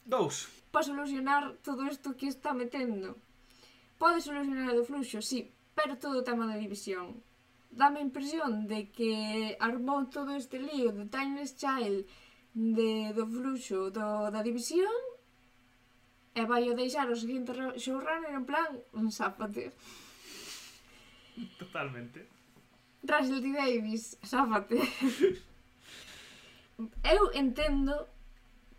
[0.03, 0.51] Dous.
[0.75, 3.15] Para solucionar todo isto que está metendo.
[3.95, 7.23] Pode solucionar o fluxo, sí, pero todo o tema da división
[7.71, 12.07] dame a impresión de que armou todo este lío de Timeless Child
[12.55, 14.91] de, do fluxo do, da división
[16.35, 19.71] e vai o deixar o seguinte showrunner en plan un zápate
[21.59, 22.27] totalmente.
[23.07, 23.55] Russell D.
[23.55, 24.79] Davis, zápate
[27.05, 27.95] eu entendo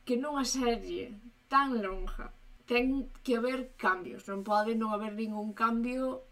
[0.05, 1.15] que nunha serie
[1.47, 2.33] tan longa
[2.67, 6.30] ten que haber cambios non pode non haber ningún cambio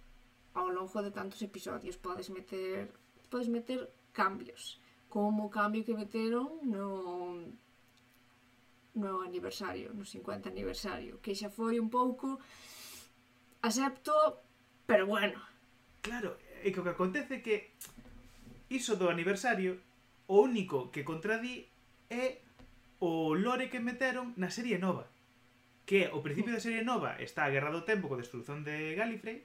[0.59, 1.95] ao longo de tantos episodios.
[1.95, 2.91] Podes meter,
[3.31, 7.47] podes meter cambios, como o cambio que meteron no
[8.99, 12.35] no aniversario, no 50 aniversario, que xa foi un pouco
[13.63, 14.11] acepto,
[14.83, 15.39] pero bueno.
[16.03, 17.71] Claro, e que o que acontece é que
[18.67, 19.79] iso do aniversario,
[20.27, 21.71] o único que contradí
[22.11, 22.43] é
[22.99, 25.07] o lore que meteron na serie nova
[25.89, 29.41] que o principio da serie nova está a Guerra do Tempo co destrución de Gallifrey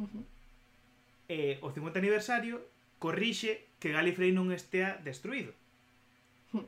[0.00, 0.24] Uh -huh.
[1.28, 2.64] E o 50 aniversario
[2.96, 5.52] corrixe que Gallifrey non estea destruído.
[6.56, 6.66] Uh -huh.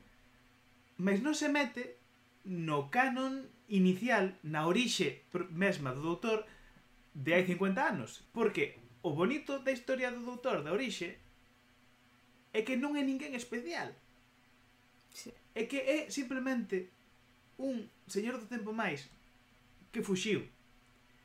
[1.01, 1.97] Mas non se mete
[2.45, 6.45] no canon inicial, na orixe mesma do doutor
[7.17, 8.21] de hai 50 anos.
[8.37, 11.17] Porque o bonito da historia do doutor da orixe
[12.53, 13.97] é que non é ninguén especial.
[15.13, 15.33] Sí.
[15.57, 16.93] É que é simplemente
[17.57, 19.09] un señor do tempo máis
[19.93, 20.45] que fuxiu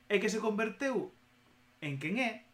[0.07, 1.11] e que se converteu
[1.81, 2.47] en quen é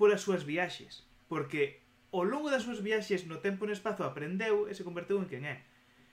[0.00, 4.68] polas súas viaxes, porque ao longo das súas viaxes no tempo e no espazo aprendeu
[4.68, 5.64] e se converteu en quen é.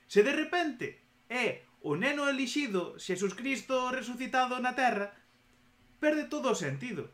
[0.08, 1.00] Se de repente
[1.30, 5.16] é o neno elixido Xesús Cristo resucitado na Terra,
[6.00, 7.12] perde todo o sentido.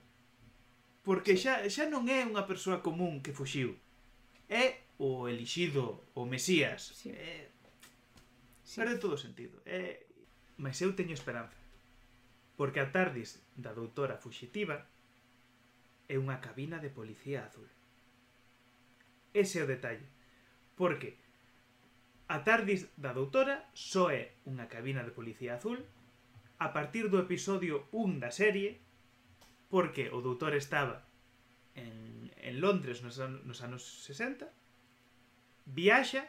[1.06, 3.78] Porque xa, xa non é unha persoa común que fuxiu.
[4.50, 6.98] É o elixido, o Mesías.
[6.98, 7.14] Sí.
[7.14, 7.50] É...
[8.66, 8.82] Sí.
[8.82, 9.62] Perde todo o sentido.
[9.70, 10.06] É...
[10.58, 11.58] Mas eu teño esperanza.
[12.58, 14.88] Porque a tardis da doutora fuxitiva
[16.08, 17.68] é unha cabina de policía azul.
[19.34, 20.08] Ese é o detalle,
[20.80, 21.18] porque
[22.28, 25.84] a TARDIS da doutora só é unha cabina de policía azul
[26.58, 28.82] a partir do episodio 1 da serie,
[29.70, 31.06] porque o doutor estaba
[31.76, 34.48] en, en Londres nos, an nos anos 60,
[35.68, 36.26] viaxa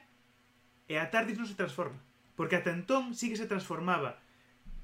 [0.91, 2.01] e a TARDIS non se transforma.
[2.37, 4.21] Porque ata entón sí que se transformaba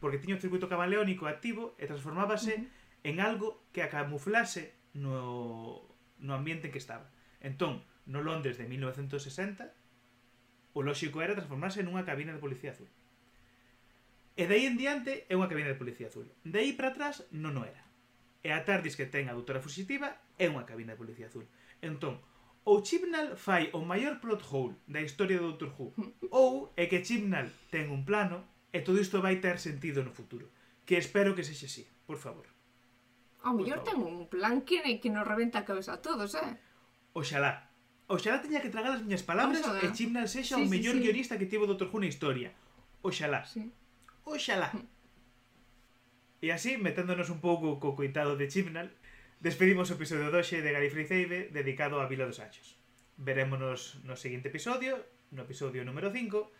[0.03, 3.07] porque tiña o circuito camaleónico activo e transformábase uh -huh.
[3.07, 5.83] en algo que a camuflase no,
[6.19, 7.11] no ambiente en que estaba.
[7.41, 9.73] Entón, no Londres de 1960,
[10.73, 12.89] o lóxico era transformarse nunha cabina de policía azul.
[14.33, 16.25] E aí en diante é unha cabina de policía azul.
[16.41, 17.85] De aí para atrás non o era.
[18.41, 21.45] E a tardis que ten a doutora fugitiva é unha cabina de policía azul.
[21.85, 22.17] Entón,
[22.65, 25.93] ou Chibnall fai o maior plot hole da historia do Doctor Who,
[26.33, 30.49] ou é que Chibnall ten un plano e todo isto vai ter sentido no futuro.
[30.89, 32.49] Que espero que sexe así, por favor.
[33.43, 36.55] Ao mellor ten un plan que, que nos reventa a cabeza a todos, eh?
[37.13, 37.69] Oxalá.
[38.07, 39.83] Oxalá teña que tragar as miñas palabras Oxalá.
[39.83, 41.05] e Chimnal sexa sí, o mellor sí, sí.
[41.05, 42.55] guionista que tivo Doctor Who na historia.
[43.03, 43.43] Oxalá.
[43.45, 43.67] Sí.
[44.23, 44.71] Oxalá.
[44.71, 44.87] Mm.
[46.43, 48.91] E así, meténdonos un pouco co coitado de Chimnal,
[49.43, 52.79] despedimos o episodio 12 de Gallifrey Ceibe dedicado a Vila dos Achos.
[53.19, 54.99] Verémonos no seguinte episodio,
[55.31, 56.51] no episodio número 5,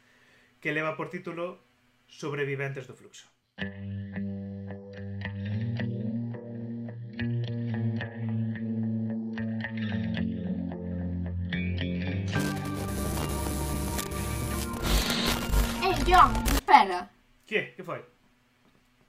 [0.63, 1.63] que leva por título
[2.07, 3.27] Sobreviventes do Fluxo.
[3.59, 4.22] Mm.
[16.13, 17.11] John, espera.
[17.47, 17.73] Que?
[17.73, 18.05] Que foi?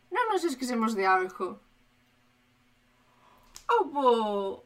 [0.08, 1.60] Non nos esquecemos de algo.
[3.68, 4.64] Houbo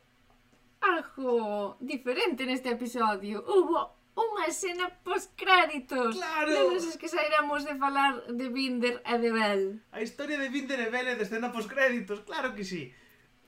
[0.77, 3.41] algo diferente neste episodio.
[3.41, 6.13] Houbo unha escena post-créditos.
[6.13, 6.53] Claro.
[6.53, 9.65] Non nos esqueceremos de falar de Binder e de Bell.
[9.89, 12.93] A historia de Binder e Bell é de escena post-créditos, claro que sí.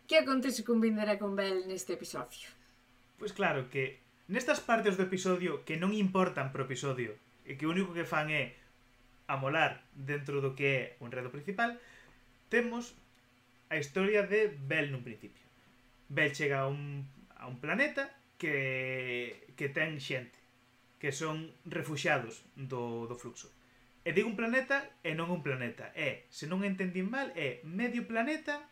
[0.10, 2.50] Que acontece con Binder e con Bell neste episodio?
[3.22, 4.02] Pois claro que
[4.34, 7.14] nestas partes do episodio que non importan pro episodio
[7.46, 8.58] e que o único que fan é
[9.30, 11.78] amolar dentro do que é o enredo principal,
[12.50, 12.98] temos
[13.70, 15.46] a historia de Bel nun principio.
[16.10, 17.06] Bel chega a un,
[17.38, 18.10] a un planeta
[18.42, 20.34] que, que ten xente,
[20.98, 23.54] que son refuxados do, do fluxo.
[24.02, 25.94] E digo un planeta e non un planeta.
[25.94, 28.66] É, se non entendín mal, é medio planeta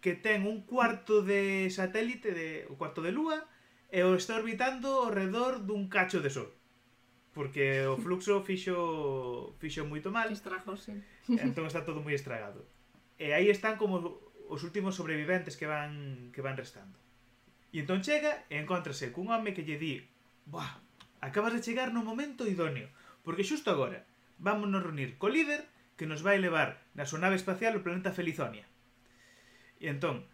[0.00, 3.44] que ten un cuarto de satélite, de, o cuarto de lúa,
[3.92, 6.48] e o está orbitando ao redor dun cacho de sol
[7.32, 10.28] porque o fluxo fixo fixo moito mal.
[10.30, 10.98] Estrajouse.
[11.30, 12.66] Entón está todo moi estragado.
[13.20, 14.18] E aí están como
[14.50, 16.98] os últimos sobreviventes que van que van restando.
[17.70, 20.02] E entón chega e encontrase cun home que lle di
[20.50, 20.82] Buah,
[21.22, 22.90] acabas de chegar no momento idóneo,
[23.22, 24.02] porque xusto agora
[24.42, 28.66] vámonos reunir co líder que nos vai levar na súa nave espacial ao planeta Felizonia.
[29.78, 30.26] E entón,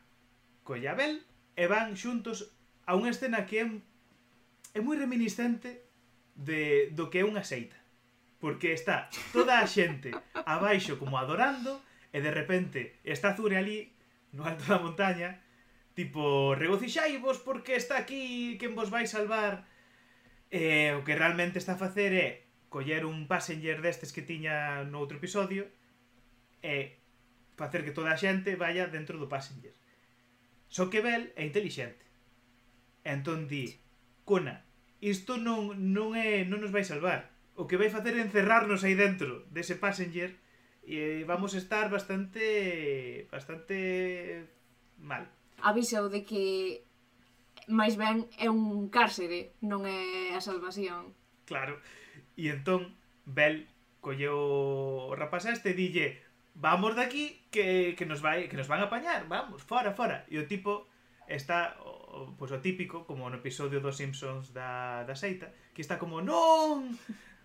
[0.64, 1.20] colle a Bel
[1.58, 2.56] e van xuntos
[2.88, 3.66] a unha escena que é,
[4.72, 5.85] é moi reminiscente
[6.36, 7.76] de, do que é unha seita.
[8.36, 10.12] Porque está toda a xente
[10.44, 11.80] abaixo como adorando
[12.12, 13.96] e de repente está Zure ali
[14.36, 15.40] no alto da montaña
[15.96, 19.64] tipo regocixaivos porque está aquí quen vos vai salvar
[20.52, 22.28] e o que realmente está a facer é
[22.68, 25.72] coller un passenger destes que tiña no outro episodio
[26.60, 27.00] e
[27.56, 29.72] facer que toda a xente vaya dentro do passenger.
[30.68, 32.04] Só que Bel é intelixente.
[33.00, 33.80] Entón di
[34.28, 34.65] Cona,
[35.00, 37.32] isto non, non, é, non nos vai salvar.
[37.56, 40.36] O que vai facer é encerrarnos aí dentro dese passenger
[40.86, 44.46] e vamos estar bastante bastante
[45.00, 45.26] mal.
[45.60, 46.86] Avisou de que
[47.68, 51.16] máis ben é un cárcere, non é a salvación.
[51.48, 51.80] Claro.
[52.36, 52.94] E entón
[53.26, 53.66] Bel
[53.98, 56.06] colleu o rapaz este e dille
[56.54, 60.24] vamos daqui que, que nos vai que nos van a apañar, vamos, fora, fora.
[60.30, 60.86] E o tipo
[61.26, 61.74] está
[62.16, 66.24] o, pois o típico, como no episodio dos Simpsons da, da seita, que está como,
[66.24, 66.88] non,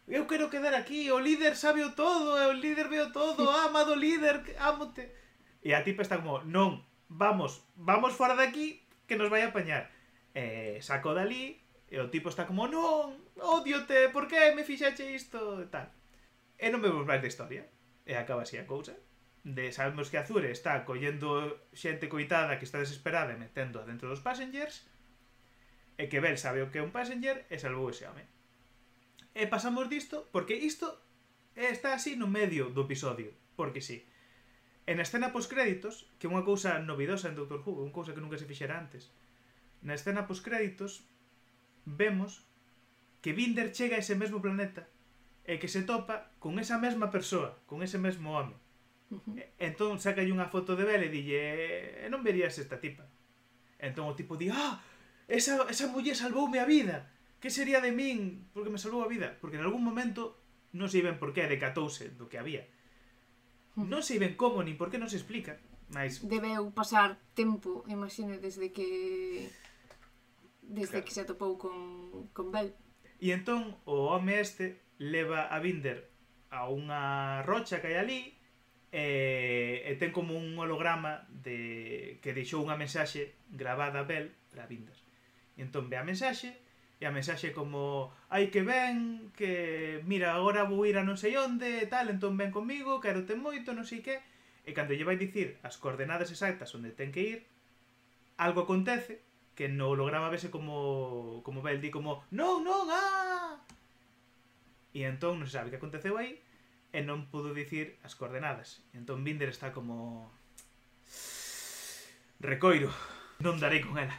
[0.07, 4.55] eu quero quedar aquí, o líder sabe o todo, o líder veo todo, amado líder,
[4.57, 5.11] ámote.
[5.59, 9.51] E a tipa está como, non, vamos, vamos fora de aquí, que nos vai a
[9.51, 9.91] apañar.
[10.31, 11.59] E saco dali,
[11.91, 15.91] e o tipo está como, non, odiote, por que me fixache isto, e tal.
[16.55, 17.67] E non vemos máis da historia.
[18.07, 18.95] E acaba así a cousa.
[19.43, 24.21] de sabemos que Azure está collendo xente coitada que está desesperada e metendo dentro dos
[24.21, 24.85] passengers
[25.97, 28.25] e que Bell sabe o que é un passenger e salvou ese home.
[29.33, 30.93] E pasamos disto porque isto
[31.57, 34.05] está así no medio do episodio, porque sí.
[34.85, 38.21] En a escena postcréditos, que é unha cousa novidosa en Doctor Who, unha cousa que
[38.21, 39.09] nunca se fixera antes,
[39.81, 41.01] na escena postcréditos
[41.89, 42.45] vemos
[43.25, 44.85] que Binder chega a ese mesmo planeta
[45.49, 48.53] e que se topa con esa mesma persoa, con ese mesmo home
[49.59, 51.41] Entón saca unha foto de Bela e dille
[52.03, 53.03] e non verías esta tipa.
[53.81, 54.79] Entón o tipo di, ah,
[55.27, 57.11] esa, esa muller salvoume a vida.
[57.41, 59.35] Que sería de min porque me salvou a vida?
[59.41, 60.39] Porque en algún momento
[60.71, 62.63] non sei ben por que decatouse do que había.
[63.75, 65.59] Non sei ben como, nin por que non se explica.
[65.91, 66.23] Mais...
[66.23, 69.51] Debeu pasar tempo, imagine desde que
[70.63, 71.05] desde claro.
[71.05, 72.71] que se atopou con, con Bel.
[73.19, 76.07] E entón o home este leva a Binder
[76.51, 78.21] a unha rocha que hai ali
[78.91, 84.67] e, e ten como un holograma de que deixou unha mensaxe gravada a Bel para
[84.67, 84.99] Vindas.
[85.55, 86.51] E entón ve a mensaxe
[86.99, 91.39] e a mensaxe como ai que ven, que mira, agora vou ir a non sei
[91.39, 94.19] onde e tal, entón ven comigo, quero te moito, non sei que
[94.67, 97.39] e cando lle vai dicir as coordenadas exactas onde ten que ir
[98.37, 99.23] algo acontece
[99.55, 103.57] que no holograma vese como como Bel di como non, non, ah!
[104.91, 106.43] E entón non se sabe que aconteceu aí
[106.91, 108.83] e non pudo dicir as coordenadas.
[108.91, 110.27] Entón Binder está como...
[112.43, 112.91] Recoiro.
[113.39, 114.15] Non darei con ela.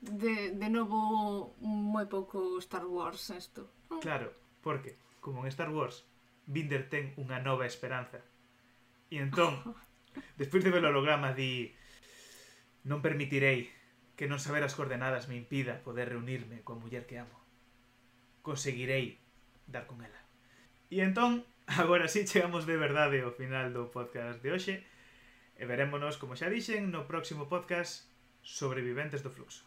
[0.00, 3.68] De, de novo, moi pouco Star Wars isto.
[4.00, 4.32] Claro,
[4.64, 6.04] porque, como en Star Wars,
[6.48, 8.20] Binder ten unha nova esperanza.
[9.12, 9.60] E entón,
[10.40, 11.72] despois de ver o holograma, di...
[12.88, 13.68] Non permitirei
[14.16, 17.36] que non saber as coordenadas me impida poder reunirme coa muller que amo.
[18.44, 19.20] Conseguirei
[19.68, 20.20] dar con ela.
[20.88, 21.44] E entón,
[21.78, 24.74] Agora sí chegamos de verdade ao final do podcast de hoxe
[25.54, 28.10] e verémonos, como xa dixen, no próximo podcast
[28.42, 29.62] Sobreviventes do Fluxo.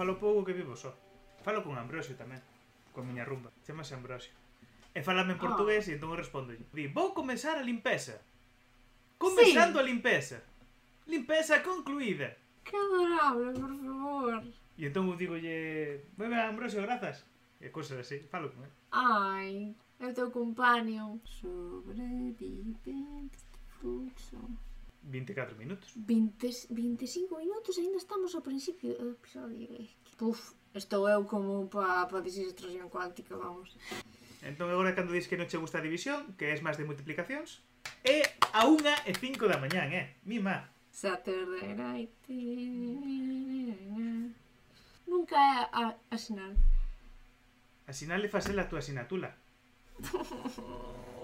[0.00, 0.96] falo pouco que vivo só.
[1.44, 2.40] Falo con Ambrosio tamén,
[2.96, 3.52] con miña rumba.
[3.68, 4.32] Chamase Ambrosio.
[4.96, 5.44] E falame en ah.
[5.44, 5.92] portugués ah.
[5.92, 8.16] e entón respondo Di, vou comenzar a limpeza.
[9.20, 9.84] Comenzando sí.
[9.84, 10.40] a limpeza.
[11.04, 12.32] Limpeza concluída.
[12.64, 14.40] Que adorable, por favor.
[14.80, 17.28] E entón eu digolle, bebe Ambrosio, grazas.
[17.60, 18.72] E cousas así, falo con ele.
[18.96, 21.20] Ai, eu teu companion.
[21.28, 22.96] Sobrevivente
[23.76, 24.40] fluxo.
[25.02, 25.92] 24 minutos.
[25.96, 29.88] 20, 25 minutos ainda estamos ao principio do episodio.
[30.16, 33.76] Puf, estou eu como para pa dicir extracción cuántica, vamos.
[34.42, 37.60] Entón agora cando dis que non che gusta a división, que es máis de multiplicacións,
[38.04, 40.16] é a 1 e 5 da mañán, eh?
[40.24, 40.68] Mima.
[40.90, 42.12] Saturday night.
[45.06, 46.56] Nunca é a, a sinal.
[47.86, 49.36] A sinal é facela a túa sinatula.